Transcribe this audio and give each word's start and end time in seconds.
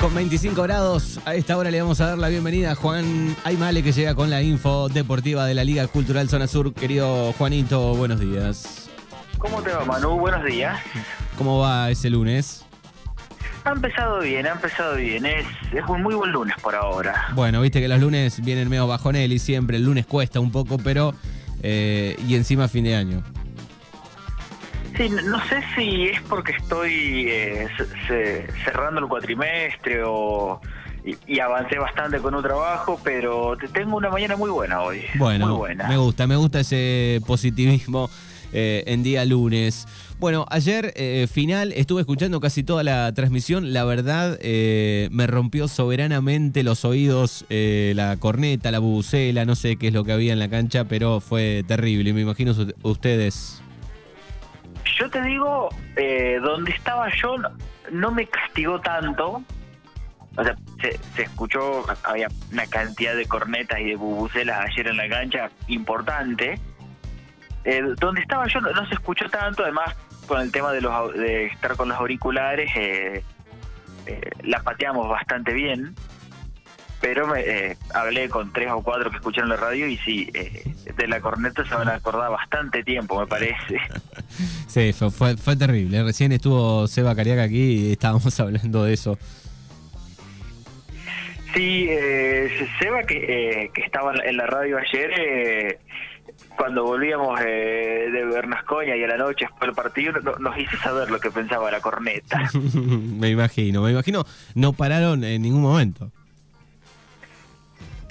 Con 0.00 0.14
25 0.14 0.62
grados, 0.62 1.20
a 1.26 1.34
esta 1.34 1.58
hora 1.58 1.70
le 1.70 1.80
vamos 1.80 2.00
a 2.00 2.06
dar 2.06 2.18
la 2.18 2.28
bienvenida 2.28 2.72
a 2.72 2.74
Juan 2.74 3.36
Aymale 3.44 3.82
que 3.82 3.92
llega 3.92 4.14
con 4.14 4.30
la 4.30 4.40
info 4.40 4.88
deportiva 4.88 5.44
de 5.44 5.54
la 5.54 5.62
Liga 5.62 5.86
Cultural 5.88 6.26
Zona 6.28 6.46
Sur. 6.46 6.72
Querido 6.72 7.34
Juanito, 7.34 7.94
buenos 7.94 8.18
días. 8.18 8.88
¿Cómo 9.36 9.62
te 9.62 9.70
va, 9.70 9.84
Manu? 9.84 10.18
Buenos 10.18 10.42
días. 10.44 10.80
¿Cómo 11.36 11.58
va 11.58 11.90
ese 11.90 12.08
lunes? 12.08 12.64
Ha 13.64 13.72
empezado 13.72 14.20
bien, 14.20 14.46
ha 14.46 14.52
empezado 14.52 14.96
bien. 14.96 15.26
Es, 15.26 15.44
es 15.70 15.84
un 15.86 16.02
muy 16.02 16.14
buen 16.14 16.32
lunes 16.32 16.54
por 16.62 16.74
ahora. 16.74 17.26
Bueno, 17.34 17.60
viste 17.60 17.80
que 17.82 17.88
los 17.88 18.00
lunes 18.00 18.42
vienen 18.42 18.70
medio 18.70 18.86
bajonel 18.86 19.32
y 19.32 19.38
siempre 19.38 19.76
el 19.76 19.84
lunes 19.84 20.06
cuesta 20.06 20.40
un 20.40 20.50
poco, 20.50 20.78
pero... 20.78 21.14
eh, 21.62 22.16
y 22.26 22.36
encima 22.36 22.68
fin 22.68 22.84
de 22.84 22.96
año. 22.96 23.22
Sí, 25.00 25.08
no- 25.08 25.38
sé 25.48 25.62
si 25.74 26.08
es 26.08 26.20
porque 26.28 26.52
estoy 26.52 27.26
eh, 27.28 27.68
ce- 27.78 27.86
ce- 28.06 28.46
cerrando 28.64 29.00
el 29.00 29.06
cuatrimestre 29.08 30.02
o 30.04 30.60
y, 31.04 31.16
y 31.26 31.40
avancé 31.40 31.78
bastante 31.78 32.18
con 32.18 32.34
un 32.34 32.42
trabajo, 32.42 33.00
pero 33.02 33.56
te- 33.56 33.68
tengo 33.68 33.96
una 33.96 34.10
mañana 34.10 34.36
muy 34.36 34.50
buena 34.50 34.82
hoy. 34.82 35.00
Bueno, 35.14 35.46
muy 35.46 35.56
buena. 35.56 35.88
me 35.88 35.96
gusta, 35.96 36.26
me 36.26 36.36
gusta 36.36 36.60
ese 36.60 37.22
positivismo 37.26 38.10
eh, 38.52 38.84
en 38.88 39.02
día 39.02 39.24
lunes. 39.24 39.88
Bueno, 40.18 40.44
ayer 40.50 40.92
eh, 40.96 41.26
final, 41.32 41.72
estuve 41.74 42.02
escuchando 42.02 42.38
casi 42.40 42.62
toda 42.62 42.82
la 42.82 43.10
transmisión, 43.14 43.72
la 43.72 43.84
verdad 43.84 44.38
eh, 44.42 45.08
me 45.12 45.26
rompió 45.26 45.66
soberanamente 45.68 46.62
los 46.62 46.84
oídos 46.84 47.46
eh, 47.48 47.94
la 47.96 48.18
corneta, 48.18 48.70
la 48.70 48.80
bubucela, 48.80 49.46
no 49.46 49.54
sé 49.56 49.76
qué 49.76 49.88
es 49.88 49.94
lo 49.94 50.04
que 50.04 50.12
había 50.12 50.34
en 50.34 50.38
la 50.38 50.50
cancha, 50.50 50.84
pero 50.84 51.20
fue 51.20 51.64
terrible, 51.66 52.12
me 52.12 52.20
imagino 52.20 52.52
ustedes. 52.82 53.62
Yo 54.98 55.10
te 55.10 55.22
digo, 55.22 55.68
eh, 55.96 56.38
donde 56.42 56.72
estaba 56.72 57.08
yo 57.14 57.36
no, 57.90 58.10
me 58.10 58.26
castigó 58.26 58.80
tanto. 58.80 59.42
O 60.36 60.44
sea, 60.44 60.54
se, 60.80 60.98
se 61.16 61.22
escuchó, 61.22 61.84
había 62.04 62.28
una 62.52 62.66
cantidad 62.66 63.16
de 63.16 63.26
cornetas 63.26 63.80
y 63.80 63.90
de 63.90 63.96
bubucelas 63.96 64.64
ayer 64.66 64.88
en 64.88 64.96
la 64.96 65.08
cancha 65.08 65.50
importante. 65.66 66.60
Eh, 67.64 67.82
donde 67.98 68.22
estaba 68.22 68.46
yo 68.46 68.60
no, 68.60 68.86
se 68.86 68.94
escuchó 68.94 69.28
tanto, 69.28 69.62
además 69.62 69.94
con 70.26 70.40
el 70.40 70.50
tema 70.50 70.72
de, 70.72 70.80
los, 70.80 71.12
de 71.14 71.46
estar 71.46 71.76
con 71.76 71.88
los 71.88 71.98
auriculares, 71.98 72.70
eh, 72.74 73.22
eh, 74.06 74.30
la 74.42 74.62
pateamos 74.62 75.08
bastante 75.08 75.52
bien. 75.52 75.94
Pero 77.00 77.26
me, 77.26 77.40
eh, 77.40 77.76
hablé 77.94 78.28
con 78.28 78.52
tres 78.52 78.70
o 78.70 78.82
cuatro 78.82 79.10
que 79.10 79.16
escucharon 79.16 79.48
la 79.48 79.56
radio 79.56 79.86
y 79.86 79.96
sí, 79.98 80.30
eh, 80.34 80.64
de 80.96 81.08
la 81.08 81.20
corneta 81.20 81.64
se 81.66 81.74
van 81.74 81.88
a 81.88 81.94
acordar 81.94 82.30
bastante 82.30 82.82
tiempo, 82.84 83.18
me 83.20 83.26
parece. 83.26 83.78
Sí, 84.68 84.92
fue, 84.92 85.10
fue, 85.10 85.36
fue 85.36 85.56
terrible. 85.56 86.02
Recién 86.04 86.30
estuvo 86.30 86.86
Seba 86.86 87.16
Cariaca 87.16 87.42
aquí 87.42 87.88
y 87.88 87.92
estábamos 87.92 88.38
hablando 88.40 88.84
de 88.84 88.92
eso. 88.92 89.18
Sí, 91.54 91.86
eh, 91.88 92.68
Seba, 92.78 93.02
que, 93.02 93.16
eh, 93.64 93.70
que 93.74 93.82
estaba 93.82 94.12
en 94.24 94.36
la 94.36 94.46
radio 94.46 94.78
ayer, 94.78 95.10
eh, 95.18 95.78
cuando 96.56 96.84
volvíamos 96.84 97.40
eh, 97.44 98.06
de 98.12 98.24
Bernascoña 98.24 98.94
y 98.94 99.02
a 99.02 99.08
la 99.08 99.16
noche 99.16 99.46
después 99.46 99.62
del 99.66 99.74
partido, 99.74 100.12
no- 100.22 100.36
nos 100.36 100.56
hizo 100.56 100.76
saber 100.78 101.10
lo 101.10 101.18
que 101.18 101.30
pensaba 101.32 101.70
la 101.72 101.80
corneta. 101.80 102.48
me 102.62 103.30
imagino, 103.30 103.82
me 103.82 103.90
imagino. 103.90 104.24
No 104.54 104.72
pararon 104.74 105.24
en 105.24 105.42
ningún 105.42 105.62
momento. 105.62 106.12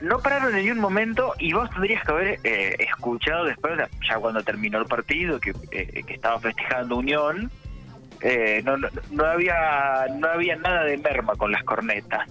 No 0.01 0.19
pararon 0.19 0.55
en 0.55 0.63
ningún 0.65 0.79
momento 0.79 1.33
y 1.39 1.51
vos 1.53 1.69
tendrías 1.71 2.03
que 2.05 2.11
haber 2.11 2.39
eh, 2.43 2.75
escuchado 2.79 3.45
después, 3.45 3.73
ya 4.07 4.15
cuando 4.17 4.41
terminó 4.43 4.79
el 4.79 4.85
partido, 4.85 5.39
que, 5.39 5.53
eh, 5.71 6.03
que 6.07 6.13
estaba 6.13 6.39
festejando 6.39 6.95
Unión, 6.97 7.51
eh, 8.21 8.61
no, 8.65 8.77
no, 8.77 8.87
no 9.11 9.25
había 9.25 10.05
no 10.17 10.27
había 10.27 10.55
nada 10.57 10.83
de 10.83 10.97
merma 10.97 11.35
con 11.35 11.51
las 11.51 11.63
cornetas. 11.63 12.27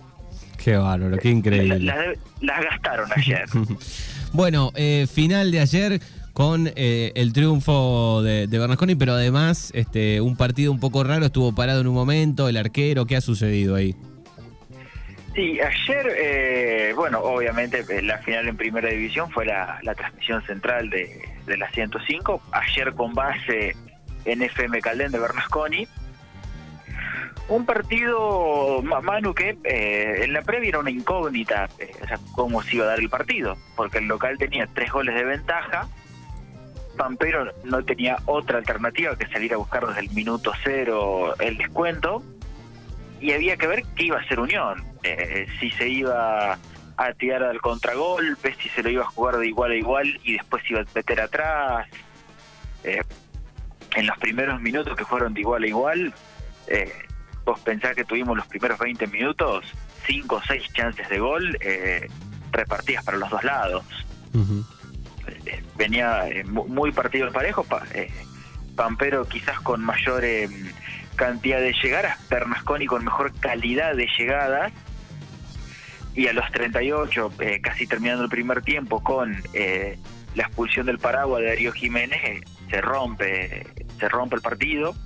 Qué 0.63 0.77
bárbaro, 0.77 1.17
qué 1.19 1.31
increíble. 1.31 1.79
Las, 1.81 1.97
las- 1.97 2.17
las 2.41 2.65
gastaron 2.65 3.09
ayer. 3.17 3.45
Bueno, 4.33 4.73
eh, 4.75 5.07
final 5.11 5.51
de 5.51 5.61
ayer 5.61 6.01
con 6.35 6.71
eh, 6.77 7.13
el 7.15 7.33
triunfo 7.33 8.21
de, 8.23 8.47
de 8.47 8.59
Bernasconi, 8.59 8.95
pero 8.95 9.15
además 9.15 9.71
este, 9.75 10.21
un 10.21 10.37
partido 10.37 10.71
un 10.71 10.79
poco 10.81 11.03
raro, 11.03 11.25
estuvo 11.25 11.55
parado 11.55 11.81
en 11.81 11.87
un 11.87 11.95
momento, 11.95 12.47
el 12.49 12.59
arquero, 12.59 13.07
¿qué 13.07 13.17
ha 13.17 13.21
sucedido 13.23 13.75
ahí? 13.75 13.95
Sí, 15.35 15.61
ayer, 15.61 16.13
eh, 16.17 16.93
bueno, 16.97 17.21
obviamente 17.21 17.85
eh, 17.89 18.03
la 18.03 18.19
final 18.19 18.49
en 18.49 18.57
primera 18.57 18.89
división 18.89 19.31
fue 19.31 19.47
la, 19.47 19.79
transmisión 19.97 20.43
central 20.43 20.91
de, 20.91 21.21
de 21.47 21.57
la 21.57 21.71
105, 21.71 22.43
ayer 22.53 22.93
con 22.95 23.15
base 23.15 23.77
en 24.25 24.43
FM 24.43 24.81
Caldén 24.81 25.13
de 25.13 25.19
Bernasconi. 25.19 25.87
Un 27.49 27.65
partido, 27.65 28.83
Ma- 28.83 29.01
Manu, 29.01 29.33
que 29.33 29.57
eh, 29.65 30.25
en 30.25 30.33
la 30.33 30.43
previa 30.43 30.71
era 30.71 30.79
una 30.81 30.91
incógnita, 30.91 31.69
eh, 31.79 31.93
o 32.03 32.07
sea, 32.07 32.19
cómo 32.35 32.63
se 32.63 32.77
iba 32.77 32.85
a 32.85 32.89
dar 32.89 32.99
el 33.01 33.09
partido, 33.09 33.57
porque 33.77 33.99
el 33.99 34.07
local 34.07 34.37
tenía 34.39 34.69
tres 34.75 34.91
goles 34.91 35.15
de 35.15 35.25
ventaja, 35.25 35.89
Pampero 36.97 37.51
no 37.65 37.85
tenía 37.85 38.17
otra 38.27 38.59
alternativa 38.59 39.17
que 39.17 39.27
salir 39.29 39.55
a 39.55 39.57
buscar 39.57 39.87
desde 39.87 40.01
el 40.01 40.11
minuto 40.11 40.53
cero 40.65 41.35
el 41.39 41.57
descuento, 41.57 42.23
y 43.21 43.33
había 43.33 43.57
que 43.57 43.67
ver 43.67 43.83
qué 43.97 44.05
iba 44.07 44.19
a 44.19 44.21
hacer 44.21 44.41
Unión, 44.41 44.85
eh, 45.03 45.47
si 45.61 45.71
se 45.73 45.89
iba 45.89 46.59
a 46.97 47.13
tirar 47.15 47.43
al 47.45 47.61
contragolpe, 47.61 48.55
si 48.61 48.69
se 48.71 48.83
lo 48.83 48.91
iba 48.91 49.03
a 49.05 49.07
jugar 49.09 49.37
de 49.39 49.47
igual 49.49 49.71
a 49.73 49.77
igual 49.77 50.21
y 50.25 50.33
después 50.35 50.63
iba 50.71 50.81
a 50.81 50.85
meter 50.95 51.21
atrás. 51.21 51.87
Eh, 52.85 53.03
en 53.97 54.07
los 54.07 54.19
primeros 54.19 54.61
minutos 54.61 54.97
que 54.97 55.05
fueron 55.05 55.33
de 55.35 55.41
igual 55.41 55.63
a 55.63 55.67
igual, 55.67 56.13
eh, 56.67 56.93
vos 57.45 57.59
pensás 57.61 57.95
que 57.95 58.05
tuvimos 58.05 58.37
los 58.37 58.47
primeros 58.47 58.79
20 58.79 59.07
minutos, 59.07 59.65
5 60.07 60.37
o 60.37 60.43
6 60.43 60.63
chances 60.75 61.09
de 61.09 61.19
gol 61.19 61.57
eh, 61.61 62.09
repartidas 62.53 63.05
para 63.05 63.17
los 63.19 63.31
dos 63.31 63.43
lados. 63.45 63.85
Eh, 65.47 65.63
venía 65.77 66.29
eh, 66.29 66.45
mu- 66.45 66.67
muy 66.67 66.93
partido 66.93 67.27
el 67.27 67.33
parejo, 67.33 67.65
pa- 67.65 67.85
Pampero 68.77 69.25
quizás 69.27 69.59
con 69.61 69.83
mayor 69.85 70.25
eh, 70.25 70.49
cantidad 71.17 71.61
de 71.61 71.73
llegadas, 71.83 72.17
Bernasconi 72.29 72.87
con 72.87 73.05
mejor 73.05 73.33
calidad 73.41 73.95
de 73.97 74.07
llegadas, 74.19 74.73
y 76.19 76.27
a 76.27 76.33
los 76.33 76.51
38, 76.51 77.33
eh, 77.39 77.61
casi 77.61 77.87
terminando 77.87 78.25
el 78.25 78.29
primer 78.29 78.61
tiempo, 78.63 79.01
con 79.05 79.41
eh, 79.53 79.97
la 80.35 80.43
expulsión 80.43 80.87
del 80.87 80.99
paraguas 80.99 81.43
de 81.43 81.49
Darío 81.49 81.71
Jiménez, 81.71 82.19
eh, 82.25 82.41
se 82.69 82.81
rompe, 82.81 83.65
se 84.01 84.09
rompe 84.09 84.35
el 84.35 84.43
partido, 84.43 84.97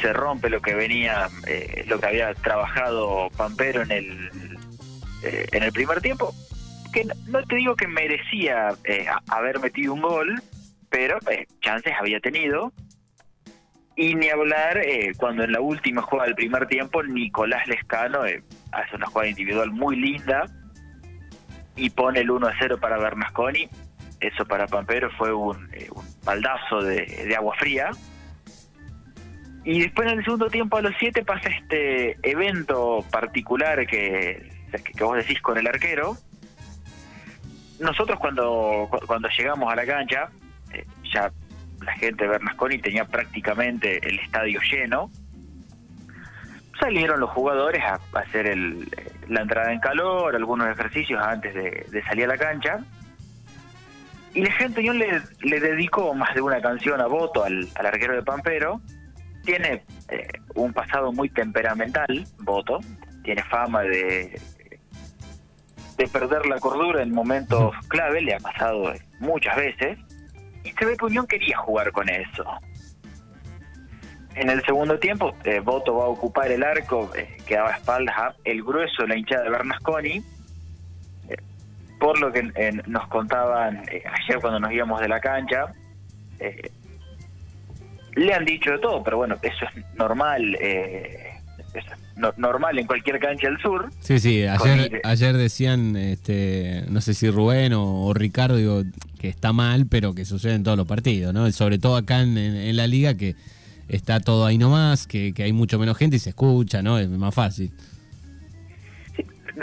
se 0.00 0.12
rompe 0.12 0.48
lo 0.48 0.62
que 0.62 0.74
venía, 0.74 1.28
eh, 1.48 1.84
lo 1.88 1.98
que 1.98 2.06
había 2.06 2.34
trabajado 2.34 3.30
Pampero 3.36 3.82
en 3.82 3.90
el 3.90 4.58
eh, 5.24 5.46
en 5.50 5.64
el 5.64 5.72
primer 5.72 6.00
tiempo, 6.00 6.32
que 6.92 7.04
no, 7.04 7.14
no 7.26 7.42
te 7.44 7.56
digo 7.56 7.74
que 7.74 7.88
merecía 7.88 8.68
haber 9.26 9.58
metido 9.58 9.92
un 9.92 10.02
gol, 10.02 10.40
pero 10.88 11.18
chances 11.60 11.94
había 11.98 12.20
tenido. 12.20 12.72
Y 13.96 14.14
ni 14.14 14.28
hablar 14.28 14.80
cuando 15.16 15.42
en 15.42 15.50
la 15.50 15.60
última 15.60 16.02
jugada 16.02 16.26
del 16.26 16.36
primer 16.36 16.68
tiempo 16.68 17.02
Nicolás 17.02 17.66
Lescano 17.66 18.22
hace 18.72 18.96
una 18.96 19.06
jugada 19.06 19.28
individual 19.28 19.70
muy 19.70 19.96
linda 19.96 20.44
y 21.76 21.90
pone 21.90 22.20
el 22.20 22.30
1 22.30 22.46
a 22.46 22.52
0 22.58 22.78
para 22.80 22.98
Bernasconi. 22.98 23.68
Eso 24.20 24.44
para 24.46 24.66
Pampero 24.66 25.10
fue 25.12 25.32
un, 25.32 25.68
eh, 25.72 25.88
baldazo 26.24 26.82
de, 26.82 27.34
agua 27.36 27.54
fría. 27.56 27.90
Y 29.64 29.80
después 29.80 30.10
en 30.10 30.18
el 30.18 30.24
segundo 30.24 30.48
tiempo 30.48 30.76
a 30.76 30.82
los 30.82 30.94
7 30.98 31.24
pasa 31.24 31.48
este 31.48 32.16
evento 32.28 33.04
particular 33.10 33.86
que, 33.86 34.50
que, 34.96 35.04
vos 35.04 35.16
decís 35.16 35.40
con 35.40 35.56
el 35.58 35.66
arquero. 35.66 36.16
Nosotros 37.78 38.18
cuando, 38.18 38.88
cu- 38.90 39.06
cuando 39.06 39.28
llegamos 39.36 39.72
a 39.72 39.76
la 39.76 39.86
cancha, 39.86 40.30
eh, 40.72 40.84
ya 41.12 41.30
la 41.84 41.92
gente 41.92 42.24
de 42.24 42.30
Bernasconi 42.30 42.78
tenía 42.78 43.04
prácticamente 43.04 43.98
el 44.08 44.18
estadio 44.18 44.60
lleno. 44.70 45.10
Salieron 46.80 47.20
los 47.20 47.30
jugadores 47.30 47.82
a, 47.82 47.94
a 48.16 48.20
hacer 48.20 48.46
el, 48.46 48.88
la 49.28 49.42
entrada 49.42 49.72
en 49.72 49.80
calor, 49.80 50.34
algunos 50.34 50.68
ejercicios 50.68 51.20
antes 51.20 51.54
de, 51.54 51.86
de 51.90 52.02
salir 52.04 52.24
a 52.24 52.28
la 52.28 52.38
cancha. 52.38 52.78
Y 54.34 54.42
la 54.42 54.52
gente 54.52 54.80
Unión 54.80 54.98
le, 54.98 55.20
le 55.40 55.60
dedicó 55.60 56.14
más 56.14 56.34
de 56.34 56.40
una 56.40 56.60
canción 56.60 57.00
a 57.00 57.06
voto 57.06 57.42
al, 57.42 57.66
al 57.74 57.86
arquero 57.86 58.14
de 58.14 58.22
Pampero. 58.22 58.80
Tiene 59.44 59.82
eh, 60.08 60.28
un 60.54 60.72
pasado 60.72 61.12
muy 61.12 61.30
temperamental, 61.30 62.26
voto. 62.38 62.78
Tiene 63.24 63.42
fama 63.44 63.82
de, 63.82 64.40
de 65.96 66.08
perder 66.08 66.46
la 66.46 66.60
cordura 66.60 67.02
en 67.02 67.12
momentos 67.12 67.74
clave, 67.88 68.20
le 68.20 68.34
ha 68.34 68.38
pasado 68.38 68.92
muchas 69.18 69.56
veces. 69.56 69.98
Y 70.62 70.70
se 70.70 70.84
ve 70.84 70.96
que 70.96 71.06
Unión 71.06 71.26
quería 71.26 71.56
jugar 71.58 71.90
con 71.90 72.08
eso. 72.08 72.44
En 74.40 74.50
el 74.50 74.64
segundo 74.64 74.98
tiempo, 74.98 75.34
eh, 75.44 75.60
Boto 75.60 75.96
va 75.96 76.04
a 76.04 76.08
ocupar 76.08 76.50
el 76.50 76.62
arco, 76.62 77.10
eh, 77.16 77.36
que 77.46 77.56
daba 77.56 77.72
espaldas 77.72 78.16
a 78.16 78.34
el 78.44 78.62
grueso 78.62 79.02
de 79.02 79.08
la 79.08 79.16
hinchada 79.16 79.42
de 79.44 79.50
Bernasconi. 79.50 80.22
Eh, 81.28 81.36
por 81.98 82.18
lo 82.20 82.32
que 82.32 82.50
eh, 82.54 82.72
nos 82.86 83.08
contaban 83.08 83.82
eh, 83.90 84.02
ayer 84.06 84.40
cuando 84.40 84.60
nos 84.60 84.72
íbamos 84.72 85.00
de 85.00 85.08
la 85.08 85.20
cancha, 85.20 85.72
le 88.14 88.34
han 88.34 88.44
dicho 88.44 88.70
de 88.70 88.78
todo, 88.78 89.02
pero 89.02 89.16
bueno, 89.16 89.36
eso 89.42 89.64
es 89.64 89.96
normal. 89.96 90.56
eh, 90.60 91.38
es 91.74 91.84
normal 92.36 92.78
en 92.78 92.86
cualquier 92.86 93.18
cancha 93.18 93.48
del 93.48 93.58
sur. 93.58 93.90
Sí, 94.00 94.18
sí, 94.18 94.44
ayer, 94.44 95.00
ayer 95.04 95.36
decían, 95.36 95.96
este, 95.96 96.84
no 96.88 97.00
sé 97.00 97.14
si 97.14 97.30
Rubén 97.30 97.72
o, 97.74 98.12
Ricardo, 98.14 98.56
digo, 98.56 98.82
que 99.20 99.28
está 99.28 99.52
mal, 99.52 99.86
pero 99.86 100.14
que 100.14 100.24
sucede 100.24 100.54
en 100.54 100.64
todos 100.64 100.76
los 100.76 100.86
partidos, 100.86 101.32
¿no? 101.34 101.50
Sobre 101.52 101.78
todo 101.78 101.96
acá 101.96 102.20
en, 102.20 102.76
la 102.76 102.86
liga 102.86 103.14
que 103.14 103.36
está 103.88 104.20
todo 104.20 104.46
ahí 104.46 104.58
nomás, 104.58 105.06
que, 105.06 105.32
que 105.32 105.42
hay 105.42 105.52
mucho 105.52 105.78
menos 105.78 105.96
gente 105.96 106.16
y 106.16 106.18
se 106.18 106.30
escucha, 106.30 106.82
¿no? 106.82 106.98
Es 106.98 107.08
más 107.08 107.34
fácil 107.34 107.72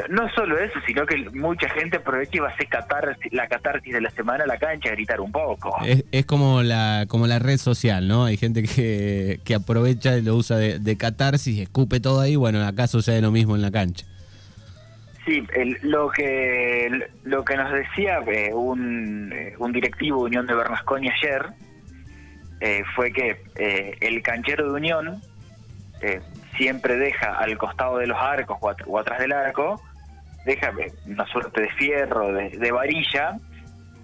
no 0.10 0.30
solo 0.34 0.60
eso, 0.60 0.80
sino 0.86 1.06
que 1.06 1.18
mucha 1.32 1.70
gente 1.70 1.98
aprovecha 1.98 2.38
y 2.38 2.40
va 2.40 2.50
a 2.50 2.52
hacer 2.52 2.68
la 3.32 3.48
catarsis 3.48 3.94
de 3.94 4.02
la 4.02 4.10
semana 4.10 4.44
a 4.44 4.48
la 4.48 4.58
cancha 4.58 4.90
a 4.90 4.92
gritar 4.94 5.22
un 5.22 5.32
poco. 5.32 5.76
Es, 5.84 6.26
como 6.26 6.64
la 6.64 7.06
como 7.08 7.28
la 7.28 7.40
red 7.40 7.58
social, 7.58 8.08
¿no? 8.08 8.26
Hay 8.26 8.38
gente 8.38 8.64
que, 8.64 9.40
que 9.44 9.56
aprovecha 9.56 10.18
y 10.18 10.22
lo 10.22 10.36
usa 10.36 10.58
de, 10.58 10.80
de 10.80 10.98
catarsis, 10.98 11.60
escupe 11.60 12.00
todo 12.00 12.20
ahí. 12.20 12.36
Bueno, 12.36 12.66
acá 12.66 12.88
sucede 12.88 13.22
lo 13.22 13.32
mismo 13.32 13.56
en 13.56 13.62
la 13.62 13.72
cancha. 13.72 14.06
Sí, 15.26 15.44
lo 15.82 16.10
que 16.10 17.10
lo 17.24 17.44
que 17.44 17.56
nos 17.56 17.72
decía 17.72 18.20
eh, 18.28 18.54
un, 18.54 19.32
eh, 19.34 19.56
un 19.58 19.72
directivo 19.72 20.20
de 20.20 20.26
Unión 20.26 20.46
de 20.46 20.54
Bernasconi 20.54 21.10
ayer 21.10 21.48
eh, 22.60 22.84
fue 22.96 23.12
que 23.12 23.42
el 24.02 24.22
canchero 24.22 24.66
de 24.66 24.72
Unión 24.72 25.22
siempre 26.58 26.98
deja 26.98 27.38
al 27.38 27.58
costado 27.58 27.98
de 27.98 28.08
los 28.08 28.18
arcos 28.18 28.58
o, 28.88 29.00
atrás 29.00 29.20
del 29.20 29.32
arco, 29.32 29.82
deja 30.46 30.72
una 31.06 31.26
suerte 31.28 31.62
de 31.62 31.70
fierro, 31.72 32.32
de, 32.34 32.72
varilla, 32.72 33.38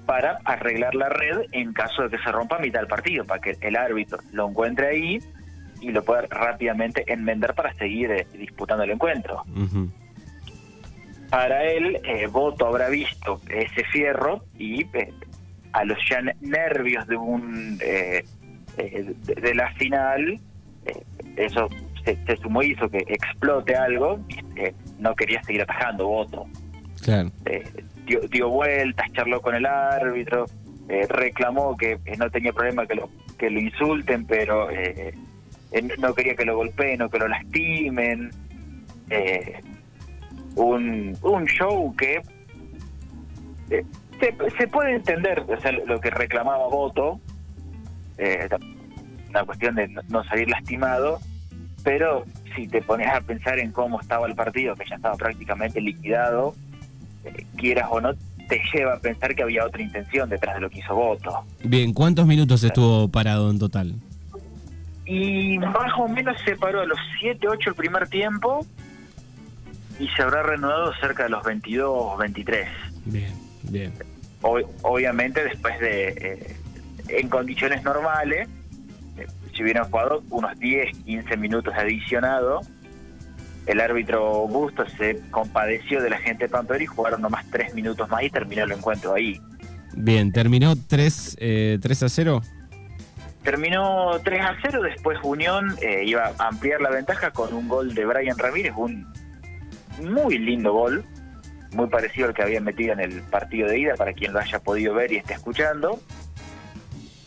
para 0.06 0.40
arreglar 0.44 0.96
la 0.96 1.10
red 1.10 1.46
en 1.52 1.74
caso 1.74 2.04
de 2.04 2.10
que 2.10 2.24
se 2.24 2.32
rompa 2.32 2.58
a 2.58 2.60
mitad 2.60 2.80
del 2.80 2.88
partido, 2.88 3.24
para 3.26 3.40
que 3.40 3.56
el 3.62 3.76
árbitro 3.76 4.18
lo 4.32 4.50
encuentre 4.50 4.88
ahí 4.88 5.20
y 5.80 5.92
lo 5.92 6.04
pueda 6.04 6.24
rápidamente 6.30 7.04
enmendar 7.12 7.54
para 7.56 7.74
seguir 7.76 8.12
eh, 8.12 8.28
disputando 8.34 8.84
el 8.84 8.92
encuentro. 8.92 9.44
Para 11.30 11.64
él, 11.64 12.00
eh, 12.04 12.28
Voto 12.28 12.68
habrá 12.68 12.90
visto 12.90 13.40
ese 13.50 13.84
fierro 13.86 14.44
y 14.58 14.84
eh, 14.96 15.14
a 15.72 15.86
los 15.86 15.98
ya 16.10 16.22
nervios 16.42 17.08
de 17.08 17.16
un 17.16 17.80
de, 18.78 19.16
de, 19.42 19.56
la 19.56 19.72
final, 19.74 20.40
eso 21.36 21.70
se, 22.04 22.38
sumó 22.38 22.64
y 22.64 22.72
hizo 22.72 22.90
que 22.90 23.00
explote 23.08 23.76
algo, 23.76 24.20
eh, 24.56 24.74
no 25.00 25.16
quería 25.16 25.44
seguir 25.44 25.62
atajando 25.62 26.08
voto. 26.08 26.48
Claro. 27.02 27.32
Eh, 27.46 27.64
dio, 28.30 28.50
vueltas, 28.50 29.12
charló 29.14 29.42
con 29.42 29.56
el 29.56 29.66
árbitro, 29.66 30.46
eh, 30.90 31.06
reclamó 31.08 31.78
que 31.78 32.00
no 32.18 32.30
tenía 32.30 32.54
problema 32.54 32.86
que 32.86 32.96
lo, 32.96 33.10
que 33.38 33.50
lo 33.50 33.60
insulten, 33.60 34.26
pero 34.26 34.68
no 36.00 36.14
quería 36.14 36.36
que 36.36 36.46
lo 36.46 36.58
golpeen 36.58 37.02
o 37.02 37.10
que 37.10 37.20
lo 37.20 37.28
lastimen. 37.28 38.32
un, 40.56 41.18
un 41.22 41.46
show 41.46 41.96
que 41.96 42.22
se, 44.20 44.36
se, 44.58 44.68
puede 44.68 44.96
entender 44.96 45.40
o 45.48 45.60
sea, 45.62 45.72
lo 45.72 46.00
que 46.00 46.10
reclamaba 46.10 46.68
Voto, 46.68 47.20
una 49.30 49.46
cuestión 49.46 49.76
de 49.76 49.88
no 50.10 50.24
salir 50.26 50.50
lastimado, 50.50 51.20
pero 51.84 52.26
si 52.56 52.68
te 52.68 52.82
pones 52.82 53.08
a 53.08 53.22
pensar 53.22 53.60
en 53.60 53.72
cómo 53.72 54.00
estaba 54.00 54.28
el 54.28 54.36
partido, 54.36 54.76
que 54.76 54.86
ya 54.90 54.96
estaba 54.96 55.16
prácticamente 55.16 55.82
liquidado, 55.82 56.56
eh, 57.24 57.46
quieras 57.56 57.88
o 57.90 58.02
no, 58.02 58.14
te 58.48 58.62
lleva 58.74 58.96
a 58.96 59.00
pensar 59.00 59.34
que 59.36 59.44
había 59.44 59.66
otra 59.66 59.82
intención 59.82 60.30
detrás 60.30 60.56
de 60.56 60.62
lo 60.62 60.70
que 60.70 60.80
hizo 60.80 60.94
Voto. 60.94 61.46
Bien, 61.64 61.94
¿cuántos 61.94 62.28
minutos 62.28 62.64
estuvo 62.64 63.08
parado 63.08 63.50
en 63.50 63.60
total? 63.60 63.96
Y 65.06 65.58
más 65.60 65.92
o 65.98 66.08
menos 66.08 66.38
se 66.46 66.56
paró 66.56 66.82
a 66.82 66.86
los 66.86 67.00
7, 67.20 67.48
8 67.48 67.70
el 67.70 67.76
primer 67.76 68.08
tiempo 68.08 68.66
y 70.00 70.08
se 70.10 70.22
habrá 70.22 70.44
reanudado 70.44 70.94
cerca 70.96 71.24
de 71.24 71.30
los 71.30 71.44
22, 71.44 72.18
23. 72.18 72.68
Bien, 73.06 73.34
bien. 73.64 73.94
obviamente 74.42 75.44
después 75.44 75.80
de, 75.80 76.10
eh, 76.10 76.56
en 77.08 77.30
condiciones 77.30 77.84
normales, 77.84 78.48
si 79.54 79.64
hubieran 79.64 79.86
jugado 79.86 80.24
unos 80.30 80.58
10, 80.60 80.98
15 81.06 81.38
minutos 81.38 81.74
adicionados, 81.76 82.68
el 83.66 83.80
árbitro 83.80 84.48
Bustos 84.48 84.92
se 84.98 85.20
compadeció 85.30 86.02
de 86.02 86.10
la 86.10 86.18
gente 86.18 86.46
de 86.46 86.50
Pampero 86.50 86.84
y 86.84 86.88
jugaron 86.88 87.22
nomás 87.22 87.46
3 87.52 87.74
minutos 87.74 88.10
más 88.10 88.24
y 88.24 88.30
terminó 88.30 88.64
el 88.64 88.72
encuentro 88.72 89.14
ahí. 89.14 89.40
Bien, 89.94 90.32
¿terminó 90.32 90.74
3, 90.76 91.38
eh, 91.40 91.80
3 91.82 92.04
a 92.04 92.10
0? 92.10 92.42
Terminó 93.44 94.20
3 94.24 94.42
a 94.42 94.56
0, 94.62 94.82
después 94.84 95.20
Unión 95.24 95.76
eh, 95.82 96.04
iba 96.06 96.32
a 96.38 96.48
ampliar 96.48 96.82
la 96.82 96.90
ventaja 96.90 97.32
con 97.32 97.54
un 97.54 97.68
gol 97.68 97.94
de 97.94 98.06
Brian 98.06 98.38
Ramírez, 98.38 98.74
un 98.76 99.08
muy 100.02 100.38
lindo 100.38 100.74
gol, 100.74 101.04
muy 101.74 101.88
parecido 101.88 102.28
al 102.28 102.34
que 102.34 102.44
había 102.44 102.62
metido 102.62 102.94
en 102.94 103.00
el 103.00 103.22
partido 103.24 103.68
de 103.68 103.80
ida, 103.80 103.96
para 103.96 104.14
quien 104.14 104.34
lo 104.34 104.40
haya 104.40 104.60
podido 104.60 104.94
ver 104.94 105.12
y 105.12 105.18
esté 105.18 105.34
escuchando 105.34 106.00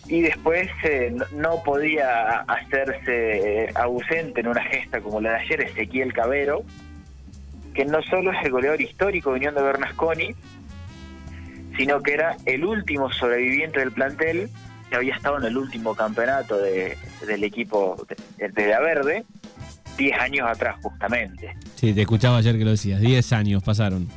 y 0.06 0.20
después 0.20 0.68
eh, 0.84 1.14
no, 1.32 1.62
podía 1.62 2.40
hacerse 2.40 3.64
eh, 3.64 3.72
ausente 3.74 4.40
en 4.40 4.48
una 4.48 4.62
gesta 4.62 5.00
como 5.00 5.20
la 5.20 5.30
de 5.30 5.36
ayer 5.36 5.60
Ezequiel 5.62 6.12
Cabero, 6.12 6.62
que 7.72 7.84
no 7.84 8.02
solo 8.02 8.32
es 8.32 8.44
el 8.44 8.52
goleador 8.52 8.80
histórico 8.80 9.30
de 9.30 9.36
Unión 9.36 9.54
de 9.54 9.62
Bernasconi, 9.62 10.34
sino 11.76 12.02
que 12.02 12.12
era 12.12 12.36
el 12.44 12.64
último 12.64 13.10
sobreviviente 13.12 13.80
del 13.80 13.92
plantel 13.92 14.48
que 14.90 14.96
había 14.96 15.14
estado 15.14 15.38
en 15.38 15.44
el 15.44 15.56
último 15.56 15.94
campeonato 15.94 16.58
de, 16.58 16.96
del 17.26 17.42
equipo 17.42 18.06
de, 18.38 18.48
de 18.48 18.68
La 18.68 18.80
Verde, 18.80 19.24
10 19.96 20.20
años 20.20 20.48
atrás 20.48 20.76
justamente. 20.82 21.56
Sí, 21.74 21.94
te 21.94 22.02
escuchaba 22.02 22.38
ayer 22.38 22.56
que 22.58 22.64
lo 22.64 22.70
decías, 22.72 23.00
10 23.00 23.32
años 23.32 23.62
pasaron. 23.62 24.08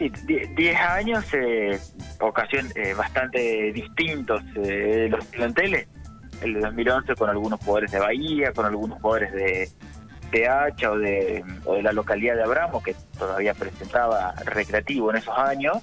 Sí, 0.00 0.10
10 0.56 0.80
años, 0.80 1.26
eh, 1.34 1.78
ocasión 2.20 2.66
eh, 2.74 2.94
bastante 2.94 3.70
distintos 3.70 4.42
eh, 4.56 5.08
los 5.10 5.22
planteles. 5.26 5.88
El 6.40 6.54
de 6.54 6.60
2011 6.60 7.14
con 7.16 7.28
algunos 7.28 7.60
jugadores 7.60 7.92
de 7.92 7.98
Bahía, 7.98 8.50
con 8.54 8.64
algunos 8.64 8.98
jugadores 9.02 9.30
de, 9.34 9.68
de 10.30 10.48
Hacha 10.48 10.92
o 10.92 10.98
de, 10.98 11.44
o 11.66 11.74
de 11.74 11.82
la 11.82 11.92
localidad 11.92 12.36
de 12.36 12.44
Abramo, 12.44 12.82
que 12.82 12.96
todavía 13.18 13.52
presentaba 13.52 14.32
recreativo 14.46 15.10
en 15.10 15.18
esos 15.18 15.36
años. 15.36 15.76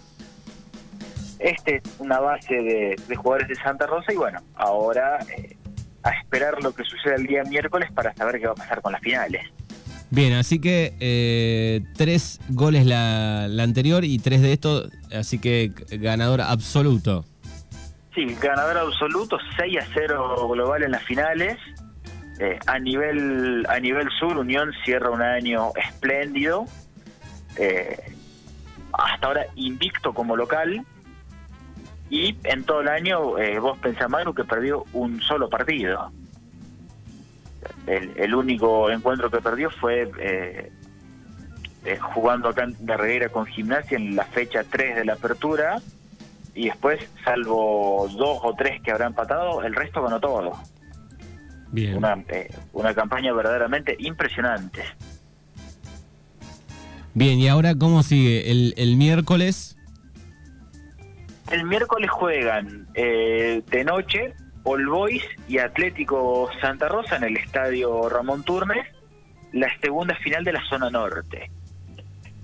Este 1.37 1.75
es 1.75 1.83
una 1.99 2.19
base 2.19 2.55
de, 2.55 2.95
de 3.07 3.15
jugadores 3.15 3.49
de 3.49 3.55
Santa 3.55 3.85
Rosa 3.85 4.11
y 4.11 4.15
bueno, 4.15 4.39
ahora 4.55 5.19
eh, 5.37 5.55
a 6.01 6.09
esperar 6.09 6.63
lo 6.63 6.73
que 6.73 6.83
suceda 6.83 7.13
el 7.13 7.27
día 7.27 7.43
miércoles 7.43 7.91
para 7.91 8.15
saber 8.15 8.39
qué 8.39 8.47
va 8.47 8.53
a 8.53 8.55
pasar 8.55 8.81
con 8.81 8.93
las 8.93 9.01
finales. 9.01 9.45
Bien, 10.09 10.33
así 10.33 10.59
que 10.59 10.93
eh, 10.99 11.81
tres 11.95 12.39
goles 12.49 12.85
la, 12.85 13.45
anterior 13.45 14.05
y 14.05 14.19
tres 14.19 14.41
de 14.41 14.53
estos, 14.53 14.89
así 15.13 15.39
que 15.39 15.71
ganador 15.99 16.41
absoluto. 16.41 17.25
Sí, 18.15 18.25
ganador 18.41 18.77
absoluto, 18.77 19.37
6 19.57 19.77
a 19.79 19.87
0 19.93 20.47
global 20.49 20.83
en 20.83 20.91
las 20.91 21.03
finales. 21.03 21.57
Eh, 22.39 22.57
a 22.67 22.79
nivel 22.79 23.65
a 23.67 23.79
nivel 23.79 24.09
sur, 24.11 24.37
Unión 24.37 24.71
cierra 24.85 25.09
un 25.09 25.21
año 25.21 25.71
espléndido. 25.75 26.65
Eh, 27.57 28.13
hasta 28.93 29.27
ahora 29.27 29.45
invicto 29.55 30.13
como 30.13 30.35
local. 30.35 30.85
Y 32.09 32.37
en 32.45 32.63
todo 32.63 32.79
el 32.79 32.87
año, 32.87 33.33
vos 33.59 33.77
pensás, 33.79 34.09
Manu, 34.09 34.33
que 34.33 34.45
perdió 34.45 34.85
un 34.93 35.21
solo 35.21 35.49
partido 35.49 36.09
el, 37.87 38.35
único 38.35 38.91
encuentro 38.91 39.31
que 39.31 39.39
perdió 39.39 39.69
fue 39.69 40.11
eh, 40.19 40.71
eh, 41.85 41.97
jugando 41.97 42.49
acá 42.49 42.63
en 42.63 42.87
Reguera 42.87 43.29
con 43.29 43.45
Gimnasia 43.45 43.97
en 43.97 44.15
la 44.15 44.25
fecha 44.25 44.63
3 44.69 44.97
de 44.97 45.05
la 45.05 45.13
apertura 45.13 45.81
y 46.53 46.65
después, 46.65 46.99
salvo 47.23 48.09
dos 48.17 48.39
o 48.41 48.53
tres 48.55 48.81
que 48.81 48.91
habrán 48.91 49.09
empatado, 49.09 49.63
el 49.63 49.75
resto 49.75 50.01
ganó 50.01 50.19
todo. 50.19 50.53
Bien. 51.71 51.95
Una, 51.97 52.23
eh, 52.29 52.49
una 52.73 52.93
campaña 52.93 53.31
verdaderamente 53.31 53.95
impresionante. 53.99 54.81
Bien, 57.13 57.39
¿y 57.39 57.47
ahora 57.47 57.75
cómo 57.75 58.03
sigue? 58.03 58.51
¿El, 58.51 58.73
el 58.77 58.97
miércoles? 58.97 59.77
El 61.51 61.63
miércoles 61.65 62.09
juegan 62.09 62.87
de 62.93 63.83
noche 63.85 64.33
All 64.67 64.85
Boys 64.85 65.23
y 65.47 65.59
Atlético 65.59 66.49
Santa 66.59 66.89
Rosa 66.89 67.15
en 67.15 67.23
el 67.23 67.37
estadio 67.37 68.09
Ramón 68.09 68.43
Turmes, 68.43 68.85
la 69.53 69.69
segunda 69.79 70.13
final 70.15 70.43
de 70.43 70.51
la 70.51 70.61
zona 70.65 70.89
norte. 70.89 71.49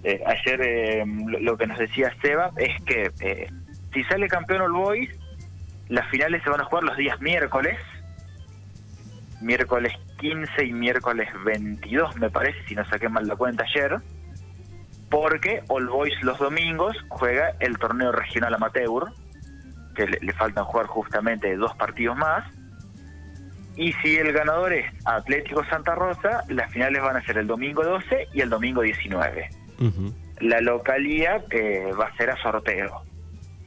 Eh, 0.06 0.24
ayer 0.26 0.62
eh, 0.62 1.04
lo 1.06 1.58
que 1.58 1.68
nos 1.68 1.78
decía 1.78 2.16
Seba 2.22 2.52
es 2.56 2.82
que 2.86 3.12
eh, 3.20 3.50
si 3.94 4.04
sale 4.06 4.30
campeón 4.30 4.62
All 4.62 4.72
Boys, 4.72 5.10
las 5.90 6.10
finales 6.10 6.42
se 6.44 6.50
van 6.50 6.62
a 6.62 6.64
jugar 6.64 6.86
los 6.86 6.96
días 6.96 7.20
miércoles, 7.20 7.78
miércoles 9.42 9.92
15 10.20 10.64
y 10.64 10.72
miércoles 10.72 11.28
22 11.44 12.16
me 12.16 12.30
parece, 12.30 12.58
si 12.70 12.74
no 12.74 12.86
saqué 12.86 13.10
mal 13.10 13.28
la 13.28 13.36
cuenta 13.36 13.66
ayer, 13.66 13.98
porque 15.10 15.62
All 15.68 15.90
Boys 15.90 16.14
los 16.24 16.40
domingos 16.40 16.96
juega 17.10 17.52
el 17.60 17.78
torneo 17.78 18.14
regional 18.14 18.54
amateur, 18.54 19.12
que 19.94 20.08
le, 20.08 20.34
faltan 20.34 20.66
jugar 20.66 20.88
justamente 20.88 21.56
dos 21.56 21.76
partidos 21.76 22.18
más. 22.18 22.44
Y 23.76 23.94
si 23.94 24.16
el 24.16 24.32
ganador 24.34 24.74
es 24.74 24.86
Atlético 25.06 25.64
Santa 25.66 25.96
Rosa, 25.96 26.44
las 26.48 26.72
finales 26.72 27.02
van 27.02 27.16
a 27.18 27.26
ser 27.26 27.38
el 27.38 27.48
domingo 27.48 27.84
12 27.84 28.28
y 28.34 28.42
el 28.42 28.50
domingo 28.50 28.82
19. 28.82 29.50
La 30.40 30.62
localía 30.62 31.44
eh, 31.50 31.92
va 32.00 32.06
a 32.06 32.16
ser 32.16 32.30
a 32.30 32.38
sorteo. 32.42 33.02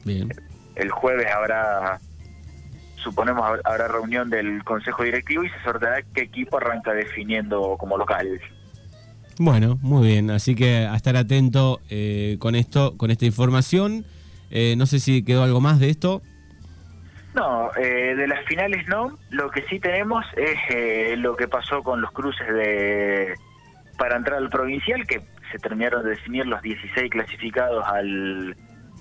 Bien. 0.05 0.29
El 0.75 0.91
jueves 0.91 1.27
habrá, 1.27 1.99
suponemos, 2.95 3.59
habrá 3.65 3.87
reunión 3.87 4.29
del 4.29 4.63
Consejo 4.63 5.03
Directivo 5.03 5.43
y 5.43 5.49
se 5.49 5.61
sorteará 5.63 6.01
qué 6.13 6.21
equipo 6.21 6.57
arranca 6.57 6.93
definiendo 6.93 7.75
como 7.77 7.97
local. 7.97 8.39
Bueno, 9.39 9.77
muy 9.81 10.07
bien. 10.07 10.31
Así 10.31 10.55
que 10.55 10.87
a 10.87 10.95
estar 10.95 11.15
atento 11.15 11.79
eh, 11.89 12.37
con 12.39 12.55
esto, 12.55 12.97
con 12.97 13.11
esta 13.11 13.25
información. 13.25 14.05
Eh, 14.49 14.75
no 14.77 14.85
sé 14.85 14.99
si 14.99 15.23
quedó 15.23 15.43
algo 15.43 15.61
más 15.61 15.79
de 15.79 15.89
esto. 15.89 16.21
No, 17.37 17.69
eh, 17.75 18.15
de 18.15 18.27
las 18.27 18.43
finales 18.45 18.87
no. 18.87 19.15
Lo 19.29 19.51
que 19.51 19.61
sí 19.69 19.79
tenemos 19.79 20.25
es 20.35 20.57
eh, 20.69 21.15
lo 21.17 21.35
que 21.35 21.47
pasó 21.47 21.83
con 21.83 22.01
los 22.01 22.11
cruces 22.11 22.47
de 22.47 23.35
para 23.99 24.17
entrar 24.17 24.39
al 24.39 24.49
provincial, 24.49 25.05
que 25.05 25.21
se 25.51 25.59
terminaron 25.59 26.03
de 26.03 26.11
definir 26.11 26.47
los 26.47 26.61
16 26.63 27.11
clasificados 27.11 27.85
al, 27.85 28.55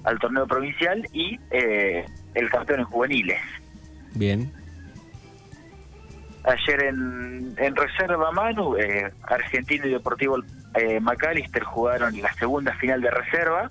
al 0.05 0.19
torneo 0.19 0.47
provincial 0.47 1.07
y 1.13 1.39
eh, 1.51 2.05
el 2.35 2.51
campeón 2.51 2.81
en 2.81 2.87
juveniles. 2.87 3.41
Bien. 4.15 4.53
Ayer 6.45 6.85
en, 6.85 7.55
en 7.57 7.75
reserva 7.75 8.31
Manu, 8.33 8.77
Argentino 9.23 9.87
y 9.87 9.91
Deportivo 9.91 10.39
Macalister 11.01 11.65
jugaron 11.65 12.21
la 12.21 12.33
segunda 12.35 12.75
final 12.75 13.01
de 13.01 13.11
reserva 13.11 13.71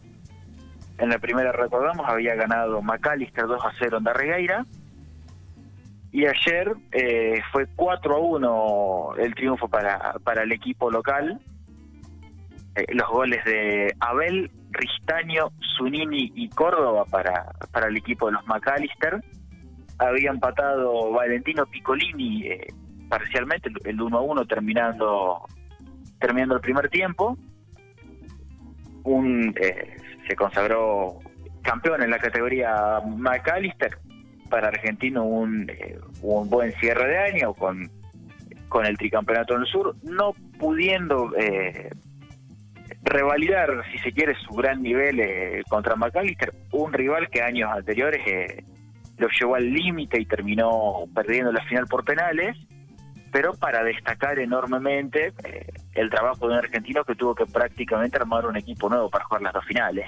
en 0.98 1.10
la 1.10 1.20
primera, 1.20 1.52
recordamos, 1.52 2.08
había 2.08 2.36
ganado 2.36 2.82
Macalister 2.82 3.46
2 3.48 3.66
a 3.66 3.72
0 3.78 3.98
en 3.98 4.04
Darregueira. 4.04 4.66
Y 6.12 6.26
ayer 6.26 6.74
eh, 6.94 7.42
fue 7.52 7.68
4 7.76 8.16
a 8.16 8.20
1 8.20 9.16
el 9.18 9.36
triunfo 9.36 9.68
para, 9.68 10.14
para 10.24 10.44
el 10.44 10.54
equipo 10.54 10.90
local. 10.90 11.40
Eh, 12.76 12.86
los 12.94 13.10
goles 13.10 13.44
de 13.44 13.94
Abel, 14.00 14.50
Ristaño, 14.72 15.52
Zunini 15.78 16.32
y 16.34 16.50
Córdoba 16.50 17.04
para, 17.06 17.52
para 17.72 17.88
el 17.88 17.98
equipo 17.98 18.28
de 18.28 18.34
los 18.34 18.48
Macalister. 18.48 19.22
Había 19.98 20.30
empatado 20.30 21.12
Valentino 21.12 21.66
Piccolini 21.66 22.48
eh, 22.48 22.68
parcialmente, 23.10 23.70
el 23.84 24.02
1 24.02 24.18
a 24.18 24.22
1 24.22 24.46
terminando, 24.46 25.46
terminando 26.20 26.56
el 26.56 26.62
primer 26.62 26.90
tiempo. 26.90 27.38
Un 29.04 29.54
se 30.28 30.36
consagró 30.36 31.20
campeón 31.62 32.04
en 32.04 32.10
la 32.10 32.20
categoría 32.20 33.02
McAllister. 33.06 33.98
Para 34.50 34.68
Argentino 34.68 35.24
un, 35.24 35.70
eh, 35.70 35.98
un 36.22 36.50
buen 36.50 36.72
cierre 36.74 37.08
de 37.08 37.18
año 37.18 37.54
con, 37.56 37.90
con 38.70 38.86
el 38.86 38.96
tricampeonato 38.96 39.56
en 39.56 39.62
el 39.62 39.68
sur, 39.68 39.96
no 40.04 40.34
pudiendo 40.60 41.36
eh, 41.36 41.90
revalidar, 43.02 43.70
si 43.92 43.98
se 43.98 44.12
quiere, 44.12 44.36
su 44.48 44.54
gran 44.54 44.84
nivel 44.84 45.20
eh, 45.20 45.64
contra 45.68 45.96
McAllister, 45.96 46.54
un 46.72 46.94
rival 46.94 47.28
que 47.30 47.42
años 47.42 47.72
anteriores 47.72 48.22
lo 49.18 49.28
llevó 49.30 49.56
al 49.56 49.68
límite 49.68 50.22
y 50.22 50.26
terminó 50.26 51.06
perdiendo 51.14 51.52
la 51.52 51.64
final 51.66 51.88
por 51.88 52.06
penales 52.06 52.56
pero 53.36 53.54
para 53.54 53.84
destacar 53.84 54.40
enormemente 54.40 55.34
eh, 55.44 55.66
el 55.96 56.10
trabajo 56.10 56.48
de 56.48 56.54
un 56.54 56.60
argentino 56.60 57.04
que 57.04 57.16
tuvo 57.16 57.34
que 57.34 57.46
prácticamente 57.46 58.18
armar 58.18 58.46
un 58.46 58.58
equipo 58.58 58.90
nuevo 58.90 59.10
para 59.10 59.26
jugar 59.26 59.42
las 59.42 59.54
dos 59.54 59.66
finales. 59.66 60.08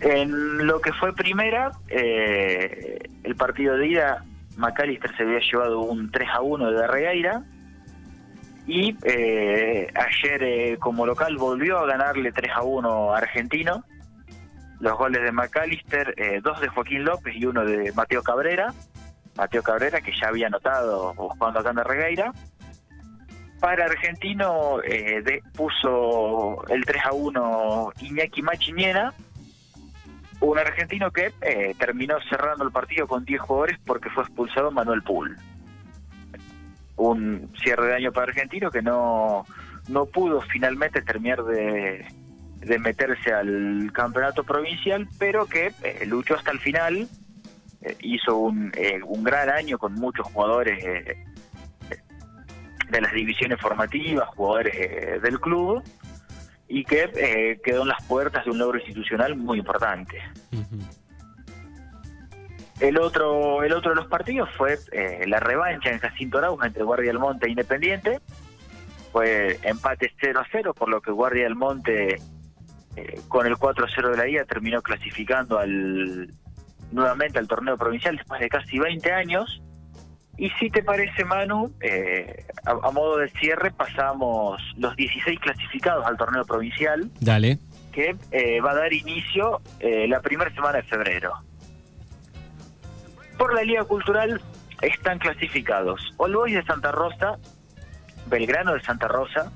En 0.00 0.66
lo 0.66 0.80
que 0.80 0.92
fue 0.92 1.14
primera, 1.14 1.72
eh, 1.88 2.98
el 3.22 3.36
partido 3.36 3.76
de 3.76 3.86
ida, 3.86 4.24
McAllister 4.56 5.16
se 5.16 5.22
había 5.22 5.40
llevado 5.40 5.80
un 5.80 6.10
3 6.10 6.28
a 6.32 6.40
1 6.40 6.70
de 6.72 6.86
Regueira 6.86 7.42
y 8.66 8.96
eh, 9.04 9.88
ayer 9.94 10.78
como 10.78 11.06
local 11.06 11.36
volvió 11.36 11.78
a 11.78 11.86
ganarle 11.86 12.32
3 12.32 12.50
a 12.54 12.62
1 12.62 13.14
a 13.14 13.18
Argentino. 13.18 13.84
Los 14.80 14.96
goles 14.96 15.22
de 15.22 15.30
McAllister, 15.30 16.14
dos 16.42 16.58
de 16.60 16.68
Joaquín 16.68 17.04
López 17.04 17.36
y 17.36 17.44
uno 17.44 17.66
de 17.66 17.92
Mateo 17.92 18.22
Cabrera 18.22 18.72
Mateo 19.36 19.62
Cabrera, 19.62 20.00
que 20.00 20.12
ya 20.12 20.28
había 20.28 20.48
anotado 20.48 21.14
jugando 21.14 21.60
acá 21.60 21.70
en 21.70 21.76
Regueira. 21.78 22.32
Para 23.60 23.84
Argentino 23.84 24.82
eh, 24.82 25.42
puso 25.54 26.66
el 26.68 26.84
3 26.84 27.02
a 27.04 27.12
1 27.12 27.92
Iñaki 28.00 28.42
Machiniena, 28.42 29.12
un 30.40 30.58
argentino 30.58 31.10
que 31.10 31.32
eh, 31.42 31.74
terminó 31.78 32.16
cerrando 32.30 32.64
el 32.64 32.72
partido 32.72 33.06
con 33.06 33.24
10 33.24 33.40
jugadores 33.42 33.78
porque 33.84 34.08
fue 34.10 34.24
expulsado 34.24 34.70
Manuel 34.70 35.02
Pool. 35.02 35.36
Un 36.96 37.52
cierre 37.62 37.88
de 37.88 37.94
año 37.96 38.12
para 38.12 38.28
Argentino 38.28 38.70
que 38.70 38.80
no, 38.80 39.44
no 39.88 40.06
pudo 40.06 40.40
finalmente 40.40 41.02
terminar 41.02 41.44
de, 41.44 42.06
de 42.60 42.78
meterse 42.78 43.32
al 43.32 43.90
campeonato 43.92 44.44
provincial, 44.44 45.06
pero 45.18 45.46
que 45.46 45.72
eh, 45.82 46.06
luchó 46.06 46.34
hasta 46.34 46.50
el 46.50 46.60
final 46.60 47.08
eh, 47.82 47.96
hizo 48.02 48.36
un, 48.36 48.70
eh, 48.76 49.00
un 49.02 49.24
gran 49.24 49.48
año 49.48 49.78
con 49.78 49.94
muchos 49.94 50.26
jugadores 50.26 50.84
eh, 50.84 51.24
de 52.90 53.00
las 53.00 53.12
divisiones 53.12 53.60
formativas, 53.60 54.28
jugadores 54.30 55.22
del 55.22 55.40
club, 55.40 55.82
y 56.68 56.84
que 56.84 57.60
quedó 57.64 57.82
en 57.82 57.88
las 57.88 58.04
puertas 58.06 58.44
de 58.44 58.50
un 58.50 58.58
logro 58.58 58.78
institucional 58.78 59.36
muy 59.36 59.58
importante. 59.58 60.22
El 62.78 62.98
otro, 62.98 63.62
el 63.62 63.72
otro 63.72 63.90
de 63.90 63.96
los 63.96 64.06
partidos 64.06 64.48
fue 64.56 64.78
la 65.26 65.40
revancha 65.40 65.90
en 65.90 65.98
Jacinto 65.98 66.38
Araujo 66.38 66.64
entre 66.64 66.82
Guardia 66.82 67.10
del 67.10 67.18
Monte 67.18 67.46
e 67.46 67.50
Independiente. 67.50 68.20
Fue 69.12 69.58
empate 69.64 70.12
0 70.20 70.40
a 70.40 70.46
0, 70.50 70.72
por 70.72 70.88
lo 70.88 71.02
que 71.02 71.10
Guardia 71.10 71.44
del 71.44 71.56
Monte, 71.56 72.22
con 73.28 73.46
el 73.46 73.56
4 73.56 73.84
a 73.84 73.88
0 73.92 74.10
de 74.10 74.16
la 74.16 74.28
ida, 74.28 74.44
terminó 74.44 74.80
clasificando 74.80 75.58
al, 75.58 76.32
nuevamente 76.92 77.38
al 77.38 77.48
torneo 77.48 77.76
provincial 77.76 78.16
después 78.16 78.40
de 78.40 78.48
casi 78.48 78.78
20 78.78 79.12
años. 79.12 79.60
Y 80.40 80.48
si 80.58 80.70
te 80.70 80.82
parece, 80.82 81.22
Manu, 81.22 81.70
eh, 81.82 82.46
a, 82.64 82.90
modo 82.92 83.18
de 83.18 83.28
cierre 83.28 83.70
pasamos 83.72 84.58
los 84.78 84.96
16 84.96 85.38
clasificados 85.38 86.06
al 86.06 86.16
torneo 86.16 86.46
provincial. 86.46 87.10
Dale. 87.20 87.58
Que 87.92 88.16
eh, 88.30 88.58
va 88.62 88.70
a 88.70 88.74
dar 88.76 88.90
inicio 88.90 89.60
eh, 89.80 90.08
la 90.08 90.22
primera 90.22 90.50
semana 90.54 90.78
de 90.78 90.84
febrero. 90.84 91.34
Por 93.36 93.52
la 93.54 93.62
Liga 93.64 93.84
Cultural 93.84 94.40
están 94.80 95.18
clasificados 95.18 96.00
All 96.16 96.34
Boys 96.34 96.54
de 96.54 96.62
Santa 96.64 96.90
Rosa, 96.90 97.36
Belgrano 98.26 98.72
de 98.72 98.80
Santa 98.80 99.08
Rosa, 99.08 99.52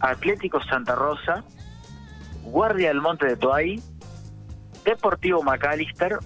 Atlético 0.00 0.62
Santa 0.62 0.94
Rosa, 0.94 1.44
Guardia 2.44 2.88
del 2.88 3.02
Monte 3.02 3.26
de 3.26 3.36
Toay, 3.36 3.82
Deportivo 4.86 5.42
Macalister, 5.42 6.16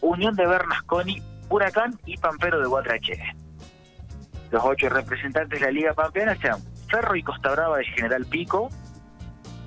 Unión 0.00 0.34
de 0.34 0.46
Bernasconi, 0.46 1.22
Huracán 1.48 1.98
y 2.04 2.16
Pampero 2.16 2.60
de 2.60 2.66
Guatrache. 2.66 3.18
Los 4.50 4.62
ocho 4.64 4.88
representantes 4.88 5.60
de 5.60 5.66
la 5.66 5.72
Liga 5.72 5.94
Pampeana 5.94 6.36
sean 6.36 6.60
Ferro 6.88 7.16
y 7.16 7.22
Costa 7.22 7.50
Brava 7.52 7.78
de 7.78 7.84
General 7.84 8.24
Pico, 8.26 8.68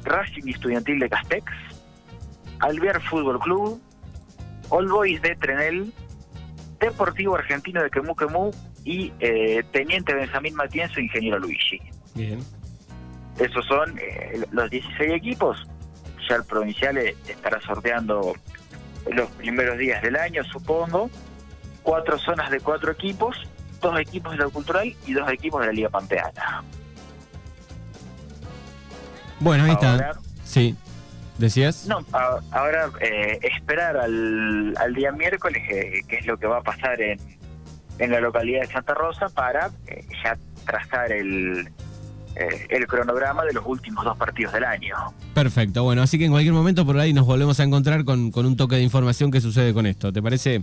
Racing 0.03 0.47
Estudiantil 0.47 0.99
de 0.99 1.09
Castex, 1.09 1.51
Alvear 2.59 3.01
Fútbol 3.01 3.39
Club, 3.39 3.81
All 4.69 4.87
Boys 4.87 5.21
de 5.21 5.35
Trenel, 5.35 5.93
Deportivo 6.79 7.35
Argentino 7.35 7.83
de 7.83 7.89
Quemú 7.89 8.51
y 8.85 9.11
eh, 9.19 9.63
Teniente 9.71 10.13
Benjamín 10.13 10.55
Matienzo, 10.55 10.99
Ingeniero 10.99 11.39
Luigi. 11.39 11.79
Bien. 12.15 12.39
Esos 13.37 13.65
son 13.65 13.97
eh, 13.99 14.45
los 14.51 14.69
16 14.69 15.13
equipos. 15.13 15.67
Ya 16.29 16.35
el 16.35 16.43
provincial 16.43 16.97
eh, 16.97 17.15
estará 17.27 17.59
sorteando 17.61 18.33
los 19.11 19.29
primeros 19.31 19.77
días 19.77 20.01
del 20.01 20.15
año, 20.15 20.43
supongo, 20.43 21.09
cuatro 21.89 22.19
zonas 22.19 22.51
de 22.51 22.59
cuatro 22.59 22.91
equipos, 22.91 23.35
dos 23.81 23.99
equipos 23.99 24.33
de 24.33 24.37
la 24.37 24.47
cultural 24.49 24.95
y 25.07 25.13
dos 25.13 25.27
equipos 25.31 25.61
de 25.61 25.67
la 25.67 25.73
Liga 25.73 25.89
Pampeana. 25.89 26.63
Bueno, 29.39 29.63
ahí 29.63 29.71
está. 29.71 30.11
Sí. 30.43 30.75
¿Decías? 31.39 31.87
No, 31.87 32.05
ahora 32.51 32.91
eh, 32.99 33.39
esperar 33.41 33.97
al, 33.97 34.75
al, 34.77 34.93
día 34.93 35.11
miércoles, 35.11 35.63
eh, 35.71 36.01
que 36.07 36.17
es 36.17 36.27
lo 36.27 36.37
que 36.37 36.45
va 36.45 36.57
a 36.57 36.61
pasar 36.61 37.01
en, 37.01 37.17
en 37.97 38.11
la 38.11 38.19
localidad 38.19 38.61
de 38.61 38.67
Santa 38.67 38.93
Rosa, 38.93 39.29
para 39.29 39.71
eh, 39.87 40.05
ya 40.23 40.37
trazar 40.67 41.11
el, 41.11 41.71
el 42.35 42.87
cronograma 42.87 43.45
de 43.45 43.53
los 43.53 43.65
últimos 43.65 44.05
dos 44.05 44.15
partidos 44.15 44.53
del 44.53 44.65
año. 44.65 44.95
Perfecto, 45.33 45.83
bueno, 45.83 46.03
así 46.03 46.19
que 46.19 46.25
en 46.25 46.31
cualquier 46.31 46.53
momento 46.53 46.85
por 46.85 46.99
ahí 46.99 47.13
nos 47.13 47.25
volvemos 47.25 47.59
a 47.59 47.63
encontrar 47.63 48.03
con, 48.03 48.31
un 48.35 48.57
toque 48.57 48.75
de 48.75 48.83
información 48.83 49.31
que 49.31 49.41
sucede 49.41 49.73
con 49.73 49.87
esto, 49.87 50.13
¿te 50.13 50.21
parece? 50.21 50.61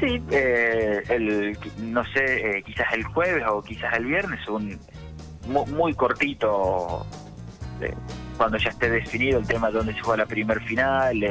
Sí, 0.00 0.22
eh, 0.30 1.02
el, 1.08 1.58
no 1.78 2.04
sé, 2.12 2.58
eh, 2.58 2.62
quizás 2.64 2.86
el 2.92 3.04
jueves 3.04 3.44
o 3.48 3.62
quizás 3.62 3.94
el 3.96 4.06
viernes, 4.06 4.46
un 4.48 4.78
muy, 5.46 5.94
cortito, 5.94 7.06
cuando 8.36 8.58
ya 8.58 8.70
esté 8.70 8.90
definido 8.90 9.38
el 9.38 9.46
tema 9.46 9.68
de 9.68 9.78
dónde 9.78 9.94
se 9.94 10.00
juega 10.00 10.24
la 10.24 10.26
primer 10.26 10.60
final 10.62 11.24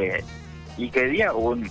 y 0.78 0.90
que 0.90 1.06
día 1.06 1.34
un 1.34 1.70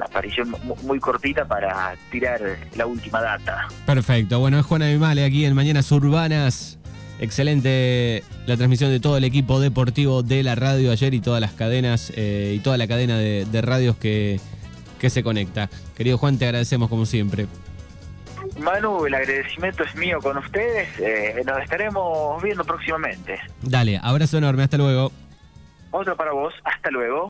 aparición 0.00 0.54
muy 0.82 0.98
cortita 0.98 1.46
para 1.46 1.94
tirar 2.10 2.40
la 2.74 2.86
última 2.86 3.20
data. 3.20 3.68
Perfecto, 3.84 4.40
bueno, 4.40 4.58
es 4.58 4.66
Juan 4.66 4.82
Abimale 4.82 5.24
aquí 5.24 5.44
en 5.44 5.54
Mañanas 5.54 5.90
Urbanas. 5.92 6.78
Excelente 7.18 8.22
la 8.46 8.56
transmisión 8.58 8.90
de 8.90 9.00
todo 9.00 9.16
el 9.16 9.24
equipo 9.24 9.58
deportivo 9.58 10.22
de 10.22 10.42
la 10.42 10.54
radio 10.54 10.92
ayer 10.92 11.14
y 11.14 11.20
todas 11.20 11.40
las 11.40 11.52
cadenas 11.52 12.12
eh, 12.14 12.52
y 12.56 12.58
toda 12.60 12.76
la 12.76 12.86
cadena 12.86 13.16
de, 13.16 13.62
radios 13.62 13.96
que, 13.96 14.38
que 14.98 15.10
se 15.10 15.22
conecta. 15.22 15.68
Querido 15.96 16.18
Juan, 16.18 16.38
te 16.38 16.46
agradecemos 16.46 16.88
como 16.88 17.06
siempre. 17.06 17.46
Manu, 18.58 19.06
el 19.06 19.14
agradecimiento 19.14 19.84
es 19.84 19.94
mío 19.94 20.18
con 20.20 20.38
ustedes. 20.38 20.88
Eh, 20.98 21.42
nos 21.44 21.62
estaremos 21.62 22.42
viendo 22.42 22.64
próximamente. 22.64 23.38
Dale, 23.62 24.00
abrazo 24.02 24.38
enorme, 24.38 24.62
hasta 24.62 24.78
luego. 24.78 25.12
Otro 25.90 26.16
para 26.16 26.32
vos, 26.32 26.54
hasta 26.64 26.90
luego. 26.90 27.24